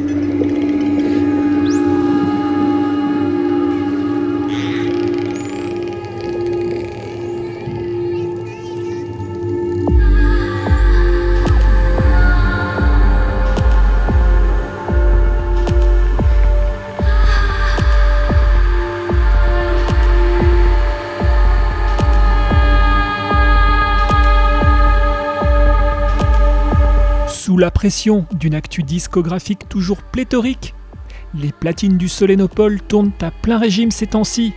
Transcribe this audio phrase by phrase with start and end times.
[27.59, 30.75] La pression d'une actu discographique toujours pléthorique,
[31.33, 34.53] les platines du Solénopole tournent à plein régime ces temps-ci.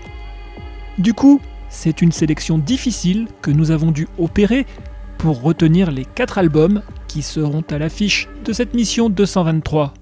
[0.99, 1.41] Du coup,
[1.71, 4.67] c'est une sélection difficile que nous avons dû opérer
[5.17, 9.95] pour retenir les 4 albums qui seront à l'affiche de cette mission 223.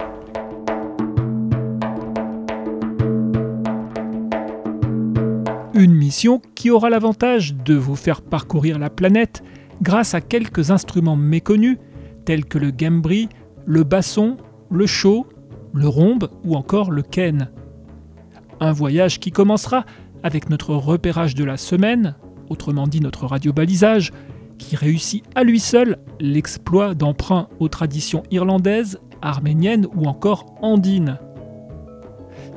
[5.74, 9.44] Une mission qui aura l'avantage de vous faire parcourir la planète
[9.82, 11.78] grâce à quelques instruments méconnus
[12.28, 13.30] tels que le gambri,
[13.64, 14.36] le basson,
[14.70, 15.26] le chaud,
[15.72, 17.48] le rhombe ou encore le ken.
[18.60, 19.86] Un voyage qui commencera
[20.22, 22.16] avec notre repérage de la semaine,
[22.50, 24.12] autrement dit notre radiobalisage,
[24.58, 31.16] qui réussit à lui seul l'exploit d'emprunt aux traditions irlandaises, arméniennes ou encore andines.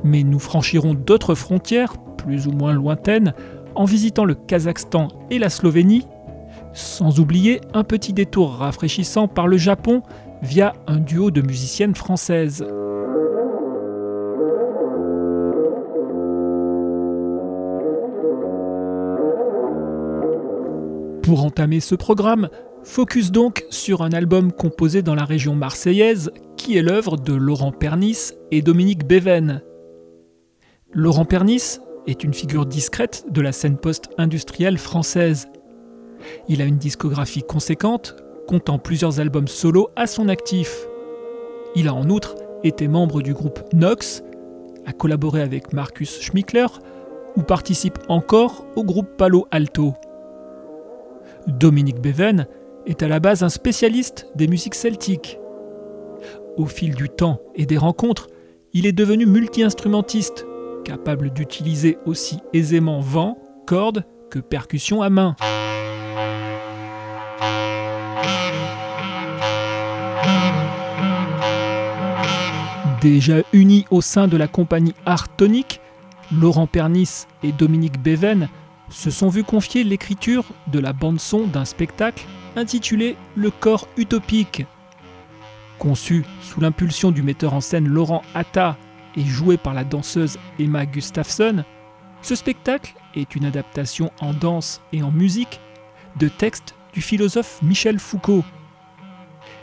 [0.04, 3.32] Mais nous franchirons d'autres frontières, plus ou moins lointaines,
[3.74, 6.04] en visitant le Kazakhstan et la Slovénie,
[6.72, 10.02] sans oublier un petit détour rafraîchissant par le Japon
[10.42, 12.64] via un duo de musiciennes françaises.
[21.22, 22.48] Pour entamer ce programme,
[22.82, 27.72] focus donc sur un album composé dans la région marseillaise qui est l'œuvre de Laurent
[27.72, 29.62] Pernis et Dominique Beven.
[30.92, 35.48] Laurent Pernis est une figure discrète de la scène post-industrielle française.
[36.48, 38.16] Il a une discographie conséquente,
[38.46, 40.86] comptant plusieurs albums solo à son actif.
[41.74, 44.22] Il a en outre été membre du groupe Nox,
[44.86, 46.66] a collaboré avec Marcus Schmickler
[47.36, 49.94] ou participe encore au groupe Palo Alto.
[51.46, 52.46] Dominique Beven
[52.86, 55.38] est à la base un spécialiste des musiques celtiques.
[56.56, 58.28] Au fil du temps et des rencontres,
[58.72, 60.46] il est devenu multi-instrumentiste,
[60.84, 65.36] capable d'utiliser aussi aisément vent, cordes que percussions à main.
[73.02, 75.80] Déjà unis au sein de la compagnie Art Tonic,
[76.30, 78.48] Laurent Pernis et Dominique Beven
[78.90, 82.24] se sont vus confier l'écriture de la bande-son d'un spectacle
[82.54, 84.66] intitulé Le corps utopique.
[85.80, 88.76] Conçu sous l'impulsion du metteur en scène Laurent Atta
[89.16, 91.64] et joué par la danseuse Emma Gustafsson,
[92.22, 95.58] ce spectacle est une adaptation en danse et en musique
[96.20, 98.44] de textes du philosophe Michel Foucault.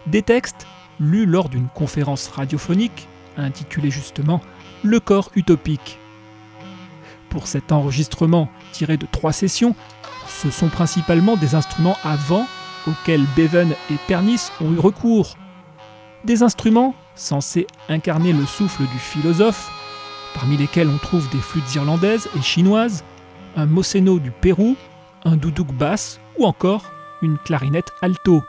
[0.08, 0.68] Des textes
[1.00, 3.08] lus lors d'une conférence radiophonique
[3.44, 4.42] intitulée justement
[4.84, 5.98] Le corps utopique.
[7.30, 9.76] Pour cet enregistrement tiré de trois sessions,
[10.28, 12.46] ce sont principalement des instruments à vent
[12.88, 15.38] auxquels Beven et Pernis ont eu recours.
[16.24, 19.72] Des instruments censés incarner le souffle du philosophe,
[20.34, 23.04] parmi lesquels on trouve des flûtes irlandaises et chinoises,
[23.56, 24.76] un mosseno du Pérou,
[25.26, 26.84] un doudouk basse ou encore
[27.22, 28.44] une clarinette alto.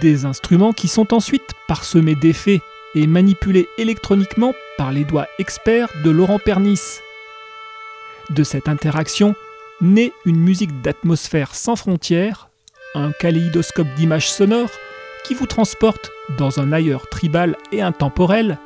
[0.00, 2.60] Des instruments qui sont ensuite parsemés d'effets
[2.94, 7.00] et manipulés électroniquement par les doigts experts de Laurent Pernis.
[8.30, 9.34] De cette interaction
[9.80, 12.48] naît une musique d'atmosphère sans frontières,
[12.94, 14.70] un kaléidoscope d'images sonores
[15.24, 18.58] qui vous transporte dans un ailleurs tribal et intemporel,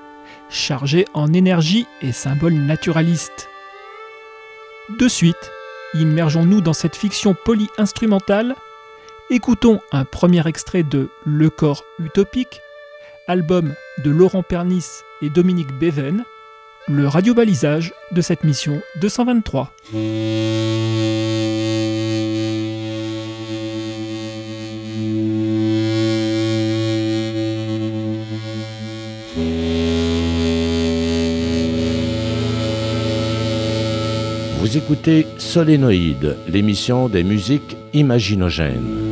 [0.49, 3.49] chargé en énergie et symboles naturalistes.
[4.99, 5.50] De suite,
[5.94, 8.55] immergeons-nous dans cette fiction poly-instrumentale.
[9.34, 12.61] Écoutons un premier extrait de Le corps utopique,
[13.26, 13.73] album
[14.05, 14.84] de Laurent Pernis
[15.23, 16.23] et Dominique Beven,
[16.87, 19.73] le radiobalisage de cette mission 223.
[34.61, 39.12] Vous écoutez Solénoïde, l'émission des musiques imaginogènes.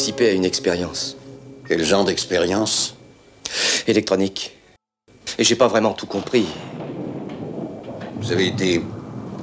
[0.00, 1.14] Participer à une expérience.
[1.68, 2.94] Quel genre d'expérience?
[3.86, 4.56] Électronique.
[5.38, 6.46] Et j'ai pas vraiment tout compris.
[8.18, 8.82] Vous avez été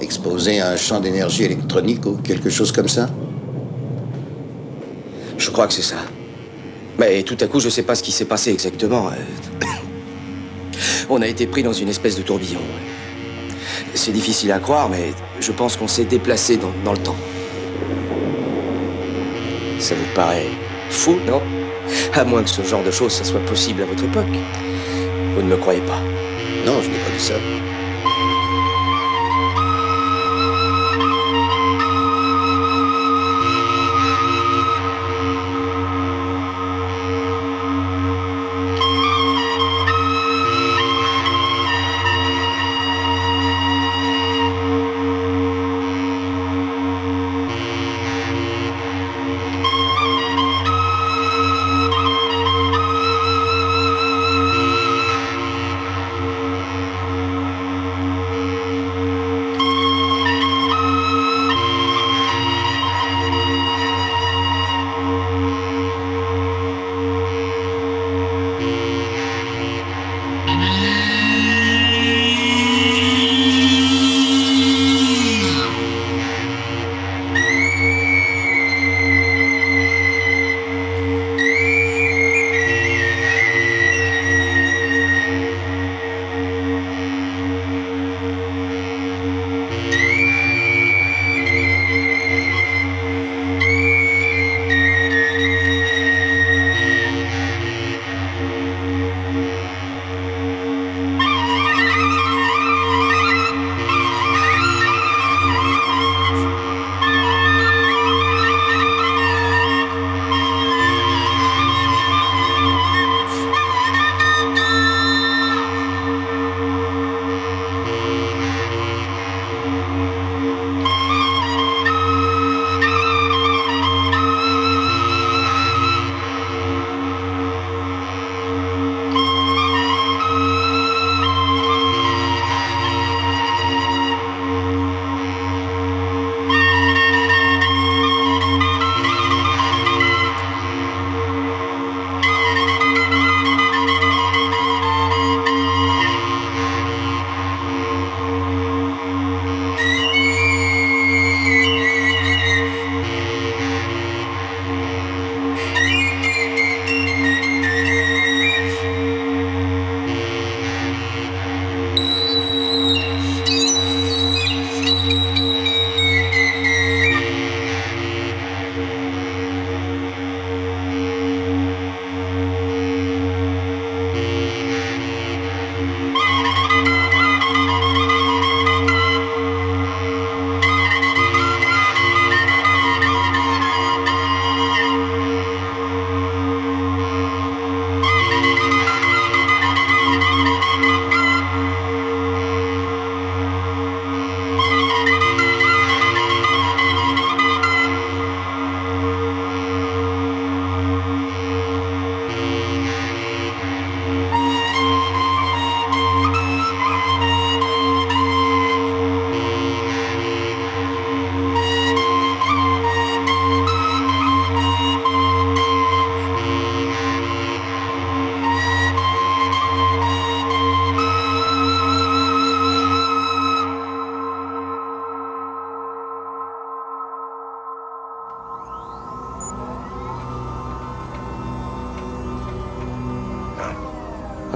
[0.02, 3.08] exposé à un champ d'énergie électronique ou quelque chose comme ça?
[5.38, 5.98] Je crois que c'est ça.
[6.98, 9.12] Mais tout à coup, je sais pas ce qui s'est passé exactement.
[11.08, 12.62] On a été pris dans une espèce de tourbillon.
[13.94, 17.16] C'est difficile à croire, mais je pense qu'on s'est déplacé dans, dans le temps.
[19.88, 20.50] Ça vous paraît
[20.90, 21.42] fou, non?
[22.14, 24.26] À moins que ce genre de choses, ça soit possible à votre époque.
[25.34, 26.02] Vous ne me croyez pas
[26.66, 27.36] Non, je n'ai pas dit ça.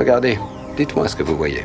[0.01, 0.39] Regardez,
[0.75, 1.63] dites-moi ce que vous voyez.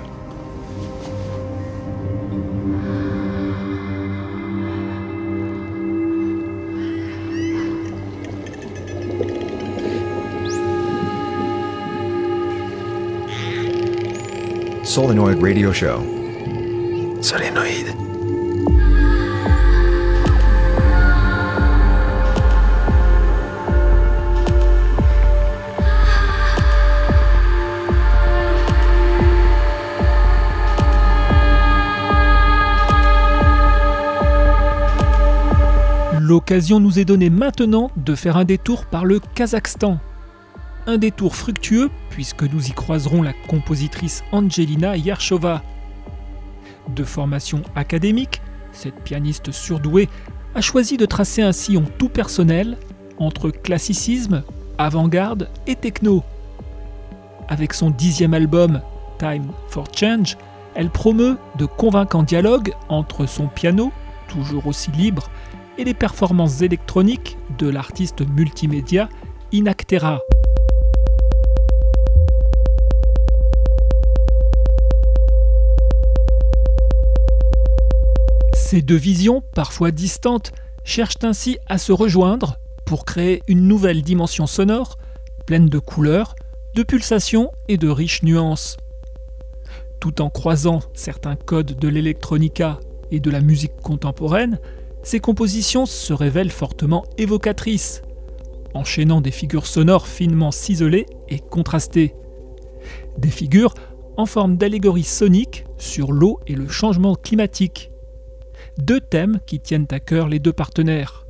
[14.85, 16.03] Solenoid Radio Show.
[17.23, 18.06] Solénoïde.
[36.29, 40.01] L'occasion nous est donnée maintenant de faire un détour par le Kazakhstan.
[40.89, 45.63] Un détour fructueux puisque nous y croiserons la compositrice Angelina Yershova.
[46.89, 48.43] De formation académique,
[48.73, 50.09] cette pianiste surdouée
[50.57, 52.77] a choisi de tracer un sillon tout personnel
[53.19, 54.43] entre classicisme,
[54.79, 56.25] avant-garde et techno.
[57.47, 58.81] Avec son dixième album,
[59.21, 60.37] Time for Change,
[60.75, 63.93] elle promeut de convaincants dialogues entre son piano,
[64.27, 65.31] toujours aussi libre,
[65.79, 69.09] et les performances électroniques de l'artiste multimédia
[69.53, 70.21] Inactera.
[78.55, 80.53] Ces deux visions, parfois distantes,
[80.85, 84.97] cherchent ainsi à se rejoindre pour créer une nouvelle dimension sonore,
[85.47, 86.35] pleine de couleurs,
[86.75, 88.77] de pulsations et de riches nuances.
[90.01, 92.81] Tout en croisant certains codes de l'électronica
[93.11, 94.59] et de la musique contemporaine,
[95.07, 98.03] ces compositions se révèlent fortement évocatrices,
[98.75, 102.17] enchaînant des figures sonores finement ciselées et contrastées.
[103.17, 103.75] Des figures
[104.17, 107.93] en forme d'allégorie sonique sur l'eau et le changement climatique.
[108.79, 111.25] Deux thèmes qui tiennent à cœur les deux partenaires.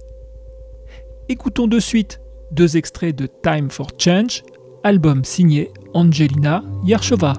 [1.28, 4.42] Écoutons de suite deux extraits de Time for Change,
[4.85, 7.35] album signé Angelina Yershova.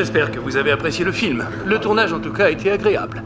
[0.00, 1.46] J'espère que vous avez apprécié le film.
[1.66, 3.22] Le tournage, en tout cas, a été agréable.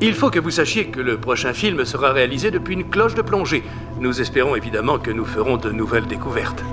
[0.00, 3.22] Il faut que vous sachiez que le prochain film sera réalisé depuis une cloche de
[3.22, 3.62] plongée.
[4.00, 6.64] Nous espérons évidemment que nous ferons de nouvelles découvertes.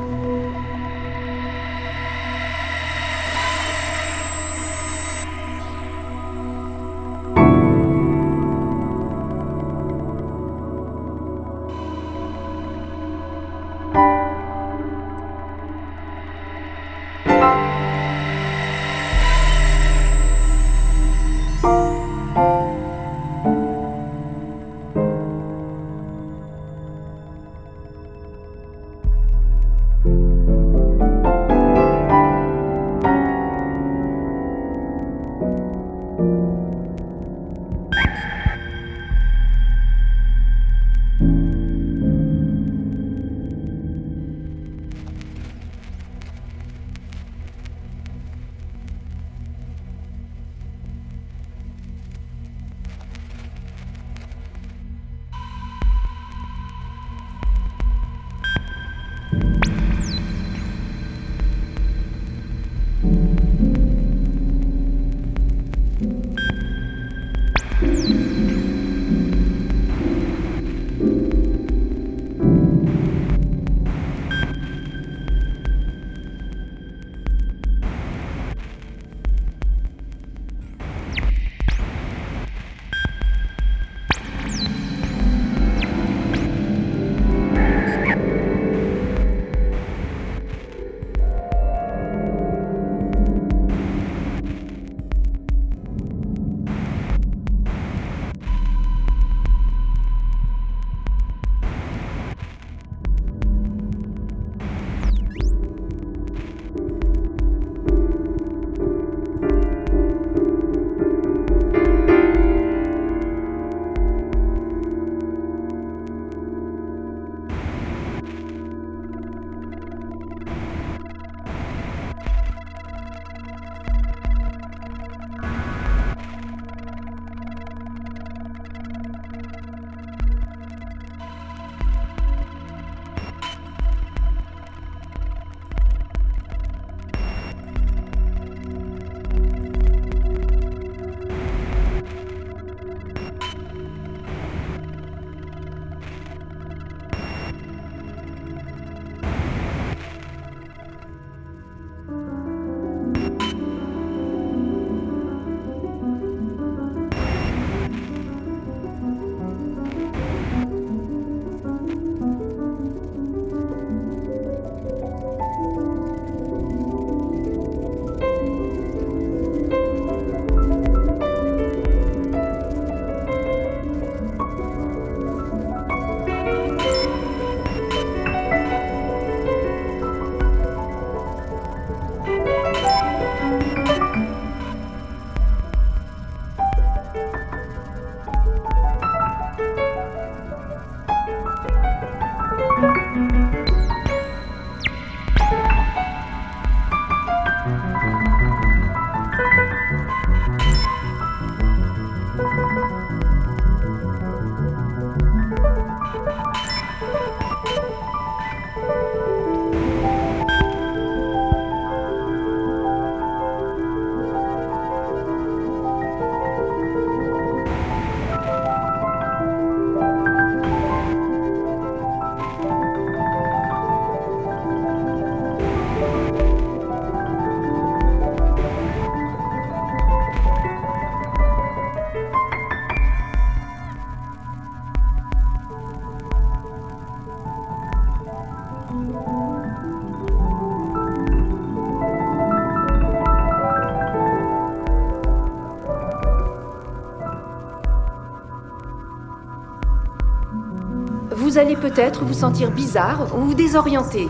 [251.90, 254.28] Peut-être vous sentir bizarre ou désorienté.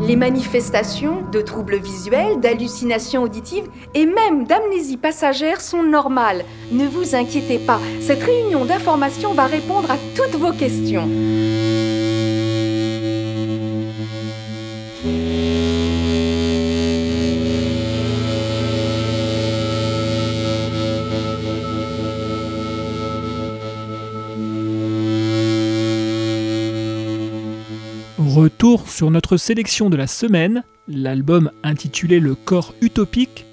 [0.00, 6.44] Les manifestations de troubles visuels, d'hallucinations auditives et même d'amnésie passagère sont normales.
[6.70, 11.08] Ne vous inquiétez pas, cette réunion d'information va répondre à toutes vos questions.
[29.02, 33.46] Sur notre sélection de la semaine, l'album intitulé Le corps utopique,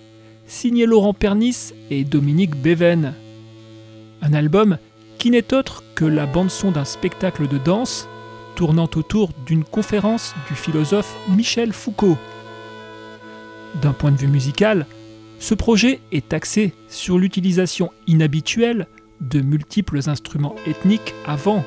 [0.46, 3.16] signé Laurent Pernis et Dominique Beven.
[4.22, 4.78] Un album
[5.18, 8.08] qui n'est autre que la bande-son d'un spectacle de danse
[8.56, 12.20] tournant autour d'une conférence du philosophe Michel Foucault.
[13.82, 14.86] D'un point de vue musical,
[15.40, 18.86] ce projet est axé sur l'utilisation inhabituelle
[19.20, 21.66] de multiples instruments ethniques avant.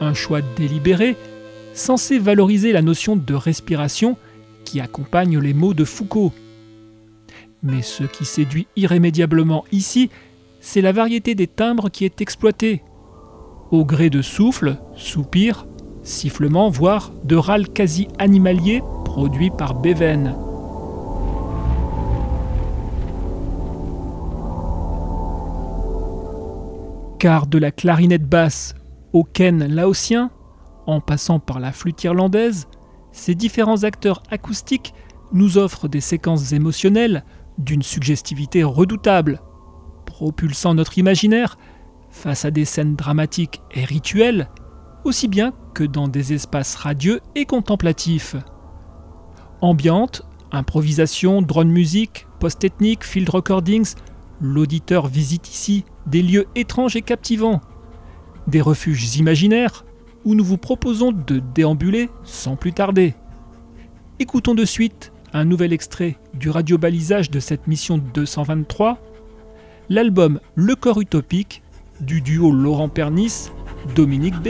[0.00, 1.14] Un choix délibéré
[1.74, 4.16] censé valoriser la notion de respiration
[4.64, 6.32] qui accompagne les mots de Foucault.
[7.62, 10.10] Mais ce qui séduit irrémédiablement ici,
[10.60, 12.82] c'est la variété des timbres qui est exploitée.
[13.70, 15.66] Au gré de souffles, soupirs,
[16.02, 20.36] sifflements, voire de râles quasi animaliers produits par Beven.
[27.18, 28.74] Car de la clarinette basse
[29.14, 30.30] au ken laotien,
[30.86, 32.68] en passant par la flûte irlandaise,
[33.12, 34.94] ces différents acteurs acoustiques
[35.32, 37.24] nous offrent des séquences émotionnelles
[37.58, 39.40] d'une suggestivité redoutable,
[40.06, 41.56] propulsant notre imaginaire
[42.10, 44.48] face à des scènes dramatiques et rituelles,
[45.04, 48.36] aussi bien que dans des espaces radieux et contemplatifs.
[49.60, 53.94] Ambiante, improvisation, drone musique, post-ethnique, field recordings,
[54.40, 57.60] l'auditeur visite ici des lieux étranges et captivants,
[58.46, 59.84] des refuges imaginaires
[60.24, 63.14] où nous vous proposons de déambuler sans plus tarder.
[64.18, 68.98] Écoutons de suite un nouvel extrait du radio-balisage de cette mission 223,
[69.88, 71.62] l'album Le corps utopique
[72.00, 73.50] du duo Laurent Pernis,
[73.96, 74.40] Dominique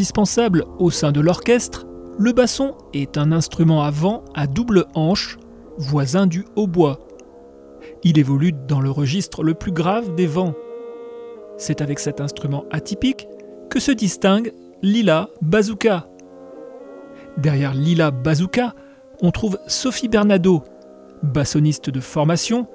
[0.00, 1.86] Indispensable au sein de l'orchestre,
[2.18, 5.36] le basson est un instrument à vent à double hanche,
[5.76, 7.00] voisin du hautbois.
[8.02, 10.54] Il évolue dans le registre le plus grave des vents.
[11.58, 13.28] C'est avec cet instrument atypique
[13.68, 16.08] que se distingue Lila Bazooka.
[17.36, 18.72] Derrière Lila Bazooka,
[19.20, 20.62] on trouve Sophie Bernado,
[21.22, 22.68] bassoniste de formation,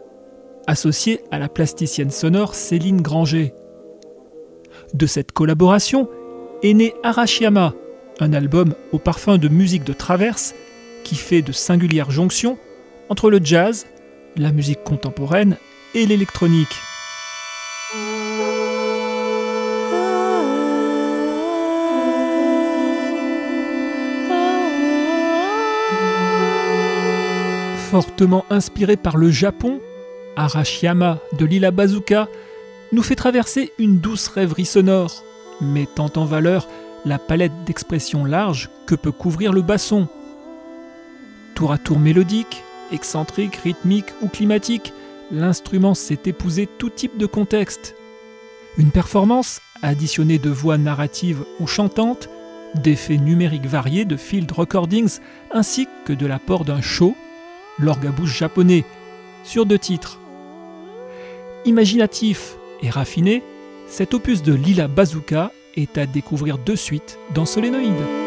[0.67, 3.55] associée à la plasticienne sonore Céline Granger.
[4.93, 6.07] De cette collaboration
[6.63, 7.73] est né Arashiyama,
[8.19, 10.55] un album au parfum de musique de traverse
[11.03, 12.57] qui fait de singulières jonctions
[13.09, 13.85] entre le jazz,
[14.35, 15.57] la musique contemporaine
[15.93, 16.75] et l'électronique.
[27.91, 29.79] Fortement inspiré par le Japon,
[30.35, 32.27] Arashiyama de Lila Bazooka
[32.91, 35.23] nous fait traverser une douce rêverie sonore,
[35.61, 36.67] mettant en valeur
[37.05, 40.07] la palette d'expressions larges que peut couvrir le basson.
[41.53, 44.93] Tour à tour mélodique, excentrique, rythmique ou climatique,
[45.31, 47.95] l'instrument sait épouser tout type de contexte.
[48.77, 52.29] Une performance additionnée de voix narratives ou chantantes,
[52.75, 55.19] d'effets numériques variés de field recordings
[55.51, 57.15] ainsi que de l'apport d'un show,
[57.79, 58.83] l'orgue à bouche japonais,
[59.43, 60.19] sur deux titres.
[61.65, 63.43] Imaginatif et raffiné,
[63.87, 68.24] cet opus de Lila Bazooka est à découvrir de suite dans Solénoïde.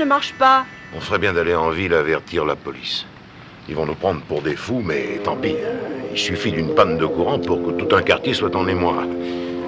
[0.00, 0.64] Ne marche pas.
[0.96, 3.04] On ferait bien d'aller en ville avertir la police.
[3.68, 5.54] Ils vont nous prendre pour des fous, mais tant pis.
[6.10, 9.04] Il suffit d'une panne de courant pour que tout un quartier soit en émoi.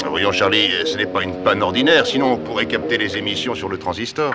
[0.09, 3.69] Voyons, Charlie, ce n'est pas une panne ordinaire, sinon on pourrait capter les émissions sur
[3.69, 4.35] le transistor.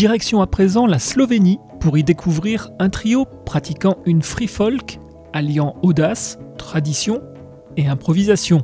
[0.00, 4.98] Direction à présent la Slovénie pour y découvrir un trio pratiquant une free folk
[5.34, 7.20] alliant audace, tradition
[7.76, 8.62] et improvisation.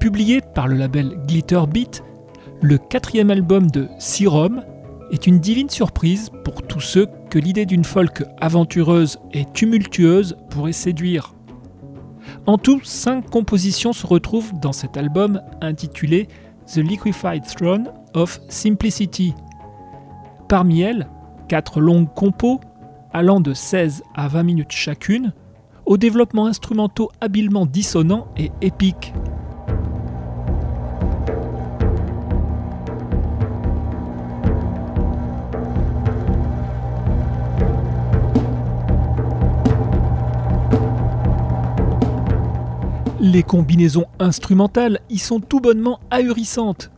[0.00, 2.02] Publié par le label Glitter Beat,
[2.60, 4.64] le quatrième album de Serum
[5.12, 10.72] est une divine surprise pour tous ceux que l'idée d'une folk aventureuse et tumultueuse pourrait
[10.72, 11.36] séduire.
[12.46, 16.26] En tout, cinq compositions se retrouvent dans cet album intitulé
[16.66, 19.34] The Liquefied Throne of Simplicity,
[20.54, 21.08] Parmi elles,
[21.48, 22.60] quatre longues compos,
[23.12, 25.32] allant de 16 à 20 minutes chacune,
[25.84, 29.12] aux développements instrumentaux habilement dissonants et épiques.
[43.18, 46.92] Les combinaisons instrumentales y sont tout bonnement ahurissantes,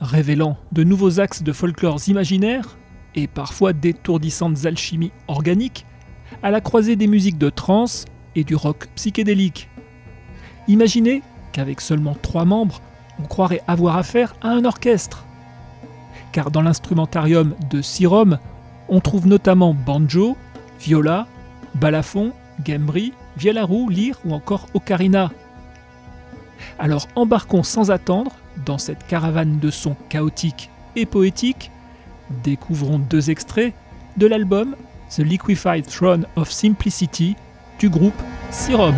[0.00, 2.77] révélant de nouveaux axes de folklores imaginaires
[3.18, 5.84] et parfois d'étourdissantes alchimies organiques
[6.42, 8.04] à la croisée des musiques de trance
[8.36, 9.68] et du rock psychédélique.
[10.68, 12.80] Imaginez qu'avec seulement trois membres,
[13.18, 15.24] on croirait avoir affaire à un orchestre.
[16.30, 18.38] Car dans l'instrumentarium de Sirom,
[18.88, 20.36] on trouve notamment banjo,
[20.78, 21.26] viola,
[21.74, 22.32] balafon,
[22.64, 25.32] gambri, vielle roue, lyre ou encore ocarina.
[26.78, 28.32] Alors embarquons sans attendre
[28.64, 31.72] dans cette caravane de sons chaotiques et poétiques.
[32.44, 33.74] Découvrons deux extraits
[34.16, 34.76] de l'album
[35.10, 37.36] The Liquefied Throne of Simplicity
[37.78, 38.20] du groupe
[38.50, 38.94] Serum.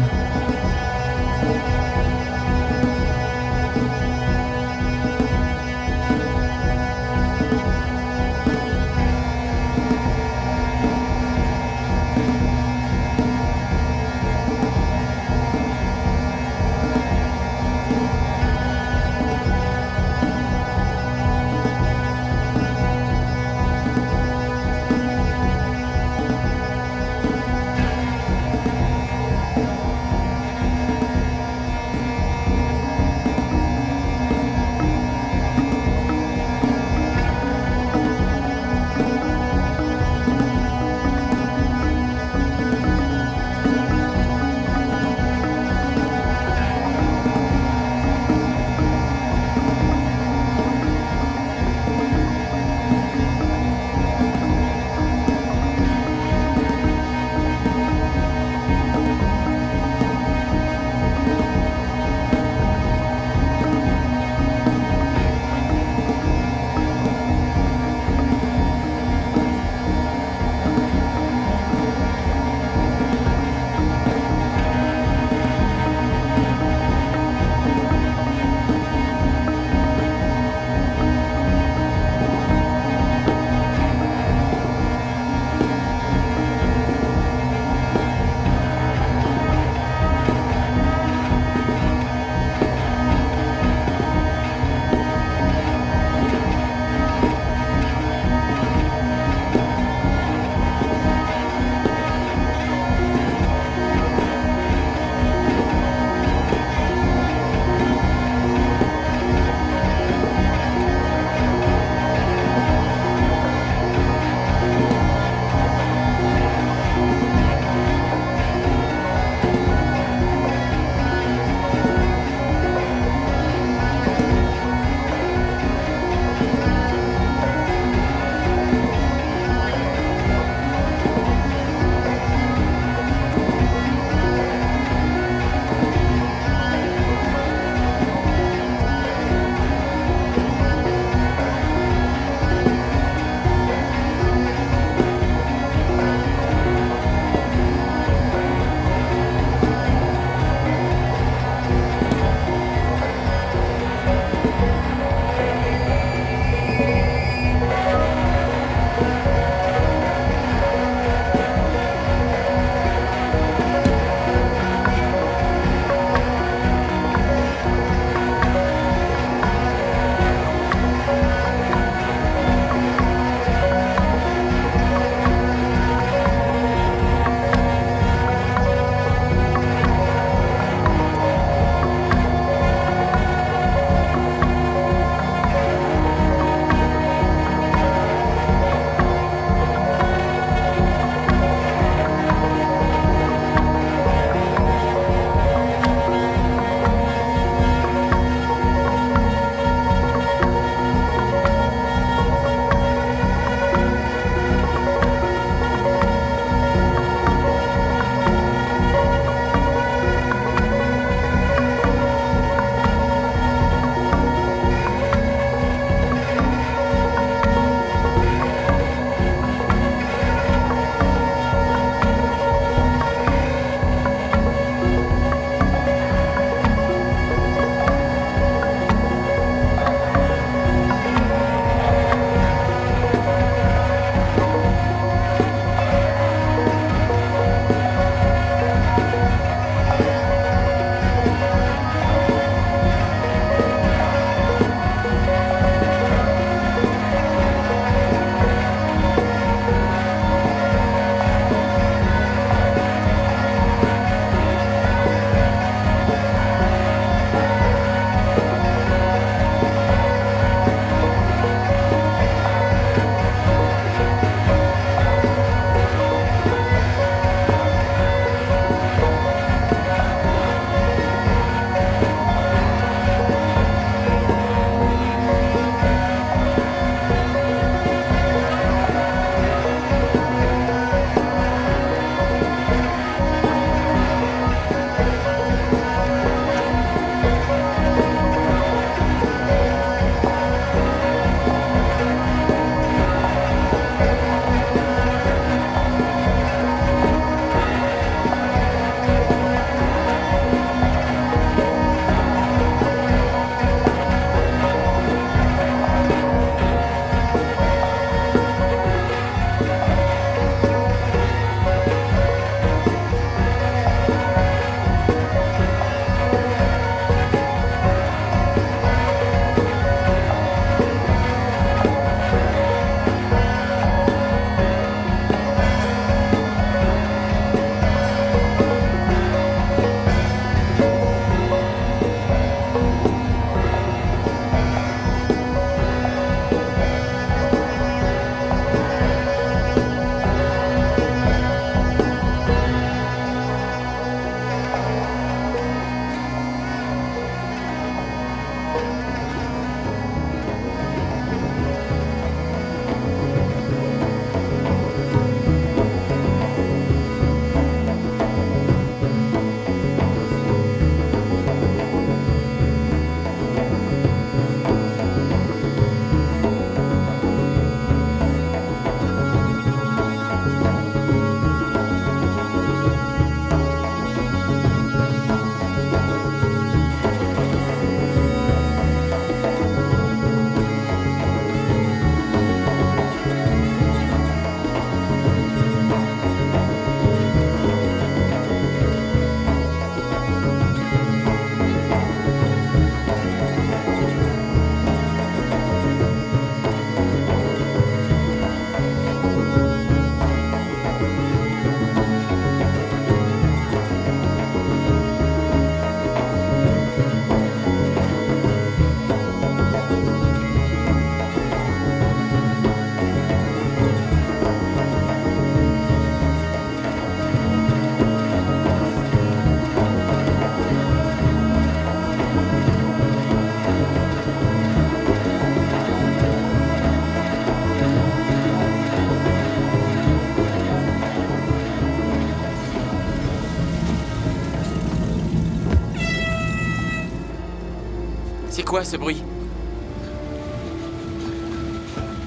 [438.80, 439.22] Quoi ce bruit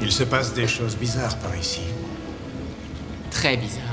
[0.04, 1.82] Il se passe des choses bizarres par ici.
[3.32, 3.93] Très bizarre.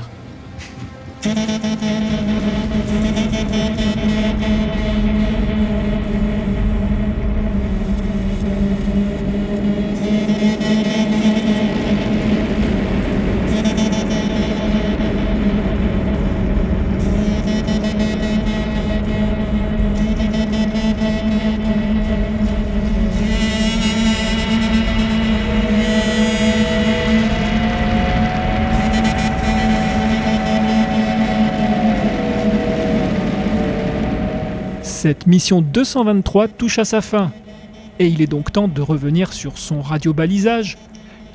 [35.11, 37.33] Cette mission 223 touche à sa fin,
[37.99, 40.77] et il est donc temps de revenir sur son radiobalisage,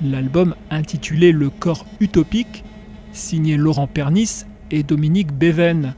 [0.03, 2.65] l'album intitulé Le corps utopique,
[3.13, 5.93] signé Laurent Pernis et Dominique Béven.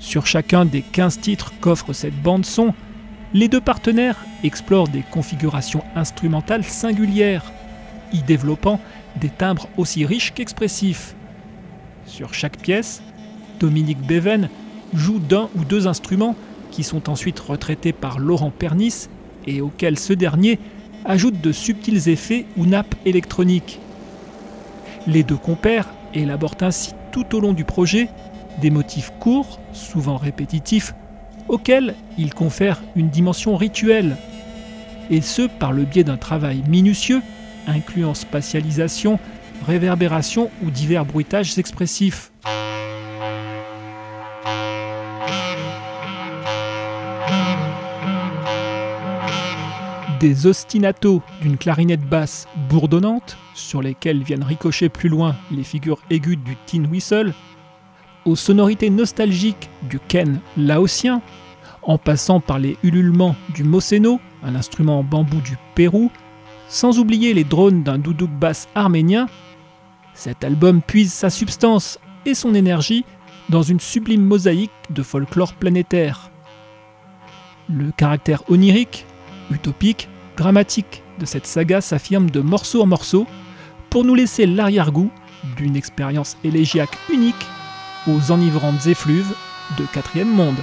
[0.00, 2.74] Sur chacun des 15 titres qu'offre cette bande-son,
[3.32, 7.52] les deux partenaires explorent des configurations instrumentales singulières,
[8.12, 8.80] y développant
[9.20, 11.14] des timbres aussi riches qu'expressifs.
[12.04, 13.00] Sur chaque pièce,
[13.60, 14.48] Dominique Béven
[14.96, 16.34] joue d'un ou deux instruments
[16.70, 19.08] qui sont ensuite retraités par Laurent Pernis
[19.46, 20.58] et auxquels ce dernier
[21.04, 23.80] ajoute de subtils effets ou nappes électroniques.
[25.06, 28.08] Les deux compères élaborent ainsi tout au long du projet
[28.60, 30.94] des motifs courts, souvent répétitifs,
[31.48, 34.16] auxquels ils confèrent une dimension rituelle,
[35.10, 37.22] et ce par le biais d'un travail minutieux
[37.66, 39.18] incluant spatialisation,
[39.66, 42.32] réverbération ou divers bruitages expressifs.
[50.20, 56.36] Des ostinatos d'une clarinette basse bourdonnante, sur lesquels viennent ricocher plus loin les figures aiguës
[56.36, 57.34] du tin whistle,
[58.24, 61.22] aux sonorités nostalgiques du ken laotien,
[61.82, 66.10] en passant par les ululements du moseno, un instrument en bambou du Pérou,
[66.68, 69.28] sans oublier les drones d'un doudouk basse arménien,
[70.14, 73.04] cet album puise sa substance et son énergie
[73.48, 76.30] dans une sublime mosaïque de folklore planétaire.
[77.68, 79.05] Le caractère onirique,
[79.50, 83.26] utopique, dramatique de cette saga s'affirme de morceau en morceau
[83.90, 85.10] pour nous laisser l'arrière-goût
[85.56, 87.46] d'une expérience élégiaque unique
[88.06, 89.34] aux enivrantes effluves
[89.78, 90.58] de quatrième monde.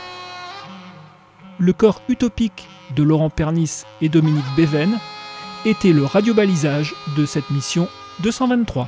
[1.59, 4.97] Le corps utopique de Laurent Pernis et Dominique Béven
[5.65, 7.87] était le radiobalisage de cette mission
[8.21, 8.87] 223.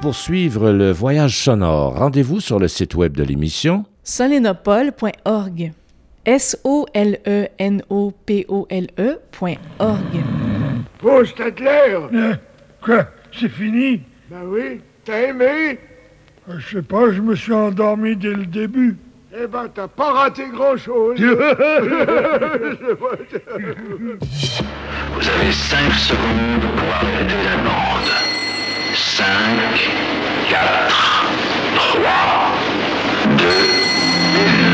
[0.00, 5.72] Poursuivre le voyage sonore, rendez-vous sur le site web de l'émission solenopole.org.
[6.24, 6.78] S-O-L-E-N-O-P-O-L-E.org.
[11.02, 12.34] Oh, c'était clair Euh,
[12.82, 13.06] quoi?
[13.38, 14.02] C'est fini?
[14.30, 15.78] Ben oui, t'as aimé?
[16.48, 18.96] Euh, Je sais pas, je me suis endormi dès le début.
[19.32, 21.24] Eh ben, t'as pas raté grand-chose Vous
[25.28, 28.17] avez 5 secondes pour arrêter la bande.
[29.18, 29.24] 5,
[30.48, 30.92] 4,
[31.74, 32.06] 3,
[33.36, 33.48] 2,
[34.62, 34.67] 1.